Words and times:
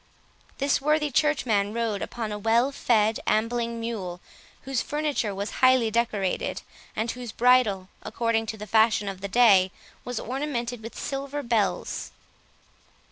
This 0.57 0.81
worthy 0.81 1.11
churchman 1.11 1.75
rode 1.75 2.01
upon 2.01 2.31
a 2.31 2.39
well 2.39 2.71
fed 2.71 3.19
ambling 3.27 3.79
mule, 3.79 4.19
whose 4.63 4.81
furniture 4.81 5.35
was 5.35 5.51
highly 5.61 5.91
decorated, 5.91 6.63
and 6.95 7.11
whose 7.11 7.31
bridle, 7.31 7.87
according 8.01 8.47
to 8.47 8.57
the 8.57 8.65
fashion 8.65 9.07
of 9.07 9.21
the 9.21 9.27
day, 9.27 9.69
was 10.03 10.19
ornamented 10.19 10.81
with 10.81 10.97
silver 10.97 11.43
bells. 11.43 12.09